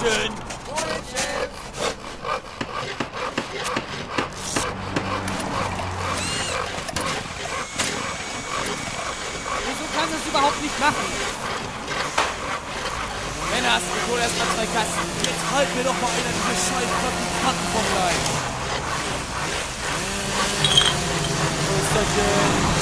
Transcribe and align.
Attention! 0.00 0.32
Wieso 9.66 9.84
kannst 9.94 10.12
du 10.12 10.16
es 10.16 10.26
überhaupt 10.26 10.62
nicht 10.62 10.80
machen? 10.80 10.94
Männer, 13.50 13.72
hast 13.74 13.84
du 13.84 14.10
wohl 14.10 14.20
erstmal 14.20 14.48
zwei 14.56 14.66
Kasten. 14.72 15.04
Jetzt 15.22 15.44
halt 15.54 15.76
mir 15.76 15.84
doch 15.84 16.00
mal 16.00 16.08
einer 16.08 16.32
diese 16.32 16.56
scheiß 16.64 16.90
Praktikanten 17.02 17.66
vom 17.74 17.86
Leib. 17.94 18.22
Wo 21.66 21.72
ist 21.76 21.92
das 21.94 22.08
denn? 22.16 22.80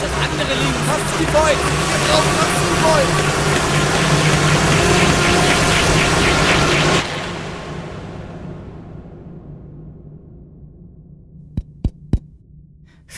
Das 0.00 0.12
andere 0.12 0.54
Beut? 1.26 1.58
Wir 1.58 1.98
brauchen 2.06 2.34
die 2.36 2.80
Beut? 2.82 3.30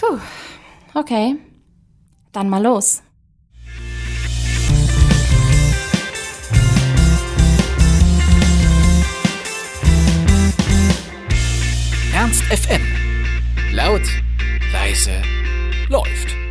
Puh, 0.02 0.18
okay. 0.94 1.36
Dann 2.32 2.48
mal 2.48 2.62
los. 2.62 3.02
Ernst 12.12 12.42
FM. 12.44 12.82
Laut, 13.72 14.02
leise, 14.72 15.22
läuft. 15.88 16.41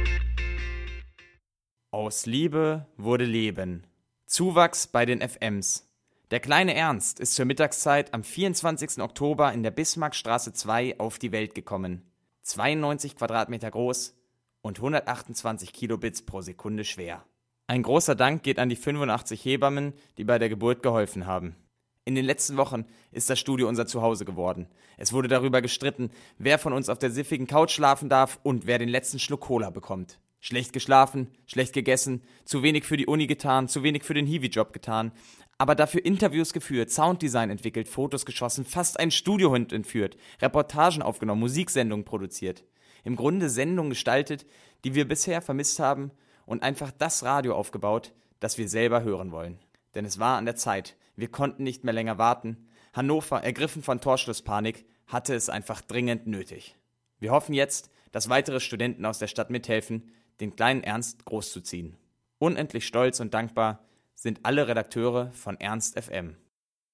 Aus 1.93 2.25
Liebe 2.25 2.85
wurde 2.95 3.25
Leben. 3.25 3.85
Zuwachs 4.25 4.87
bei 4.87 5.05
den 5.05 5.19
FMs. 5.19 5.91
Der 6.31 6.39
kleine 6.39 6.73
Ernst 6.73 7.19
ist 7.19 7.35
zur 7.35 7.43
Mittagszeit 7.43 8.13
am 8.13 8.23
24. 8.23 9.01
Oktober 9.01 9.51
in 9.51 9.61
der 9.61 9.71
Bismarckstraße 9.71 10.53
2 10.53 11.01
auf 11.01 11.19
die 11.19 11.33
Welt 11.33 11.53
gekommen. 11.53 12.09
92 12.43 13.17
Quadratmeter 13.17 13.69
groß 13.69 14.15
und 14.61 14.77
128 14.77 15.73
Kilobits 15.73 16.21
pro 16.21 16.39
Sekunde 16.39 16.85
schwer. 16.85 17.25
Ein 17.67 17.83
großer 17.83 18.15
Dank 18.15 18.43
geht 18.43 18.57
an 18.57 18.69
die 18.69 18.77
85 18.77 19.43
Hebammen, 19.43 19.91
die 20.17 20.23
bei 20.23 20.39
der 20.39 20.47
Geburt 20.47 20.83
geholfen 20.83 21.25
haben. 21.25 21.57
In 22.05 22.15
den 22.15 22.23
letzten 22.23 22.55
Wochen 22.55 22.85
ist 23.11 23.29
das 23.29 23.37
Studio 23.37 23.67
unser 23.67 23.85
Zuhause 23.85 24.23
geworden. 24.23 24.69
Es 24.95 25.11
wurde 25.11 25.27
darüber 25.27 25.61
gestritten, 25.61 26.09
wer 26.37 26.57
von 26.57 26.71
uns 26.71 26.87
auf 26.87 26.99
der 26.99 27.11
siffigen 27.11 27.47
Couch 27.47 27.71
schlafen 27.71 28.07
darf 28.07 28.39
und 28.43 28.65
wer 28.65 28.79
den 28.79 28.87
letzten 28.87 29.19
Schluck 29.19 29.41
Cola 29.41 29.71
bekommt. 29.71 30.21
Schlecht 30.41 30.73
geschlafen, 30.73 31.27
schlecht 31.45 31.73
gegessen, 31.73 32.23
zu 32.45 32.63
wenig 32.63 32.83
für 32.83 32.97
die 32.97 33.05
Uni 33.05 33.27
getan, 33.27 33.67
zu 33.67 33.83
wenig 33.83 34.03
für 34.03 34.15
den 34.15 34.25
Hiwi-Job 34.25 34.73
getan, 34.73 35.11
aber 35.59 35.75
dafür 35.75 36.03
Interviews 36.03 36.51
geführt, 36.51 36.89
Sounddesign 36.89 37.51
entwickelt, 37.51 37.87
Fotos 37.87 38.25
geschossen, 38.25 38.65
fast 38.65 38.99
einen 38.99 39.11
Studiohund 39.11 39.71
entführt, 39.71 40.17
Reportagen 40.41 41.03
aufgenommen, 41.03 41.41
Musiksendungen 41.41 42.03
produziert. 42.03 42.63
Im 43.03 43.15
Grunde 43.15 43.47
Sendungen 43.49 43.91
gestaltet, 43.91 44.47
die 44.83 44.95
wir 44.95 45.07
bisher 45.07 45.43
vermisst 45.43 45.79
haben 45.79 46.09
und 46.47 46.63
einfach 46.63 46.91
das 46.91 47.23
Radio 47.23 47.53
aufgebaut, 47.53 48.11
das 48.39 48.57
wir 48.57 48.67
selber 48.67 49.03
hören 49.03 49.31
wollen. 49.31 49.59
Denn 49.93 50.05
es 50.05 50.17
war 50.17 50.39
an 50.39 50.45
der 50.45 50.55
Zeit. 50.55 50.97
Wir 51.15 51.27
konnten 51.27 51.63
nicht 51.63 51.83
mehr 51.83 51.93
länger 51.93 52.17
warten. 52.17 52.67
Hannover, 52.93 53.43
ergriffen 53.43 53.83
von 53.83 54.01
Torschlusspanik, 54.01 54.85
hatte 55.05 55.35
es 55.35 55.49
einfach 55.49 55.81
dringend 55.81 56.25
nötig. 56.25 56.75
Wir 57.19 57.31
hoffen 57.31 57.53
jetzt, 57.53 57.91
dass 58.11 58.29
weitere 58.29 58.59
Studenten 58.59 59.05
aus 59.05 59.19
der 59.19 59.27
Stadt 59.27 59.51
mithelfen, 59.51 60.11
den 60.41 60.55
kleinen 60.55 60.83
Ernst 60.83 61.23
großzuziehen. 61.23 61.95
Unendlich 62.39 62.85
stolz 62.85 63.19
und 63.19 63.33
dankbar 63.33 63.85
sind 64.15 64.41
alle 64.43 64.67
Redakteure 64.67 65.31
von 65.31 65.59
Ernst 65.59 65.97
FM. 65.99 66.35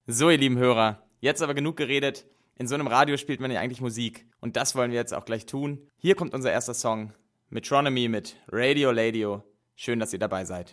So, 0.06 0.30
ihr 0.30 0.38
lieben 0.38 0.58
Hörer, 0.58 1.02
jetzt 1.20 1.42
aber 1.42 1.54
genug 1.54 1.76
geredet. 1.76 2.26
In 2.54 2.68
so 2.68 2.74
einem 2.74 2.86
Radio 2.86 3.16
spielt 3.16 3.40
man 3.40 3.50
ja 3.50 3.60
eigentlich 3.60 3.80
Musik. 3.80 4.26
Und 4.40 4.56
das 4.56 4.74
wollen 4.74 4.90
wir 4.90 4.98
jetzt 4.98 5.14
auch 5.14 5.24
gleich 5.24 5.46
tun. 5.46 5.86
Hier 5.96 6.14
kommt 6.14 6.34
unser 6.34 6.52
erster 6.52 6.74
Song. 6.74 7.12
Metronomy 7.50 8.08
mit 8.08 8.36
Radio 8.48 8.90
Ladio. 8.92 9.42
Schön, 9.74 10.00
dass 10.00 10.12
ihr 10.12 10.18
dabei 10.18 10.44
seid. 10.44 10.66